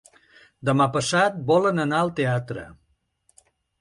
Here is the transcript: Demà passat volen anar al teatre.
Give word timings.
Demà 0.69 0.87
passat 0.95 1.37
volen 1.51 1.83
anar 1.83 1.99
al 2.05 2.11
teatre. 2.21 2.65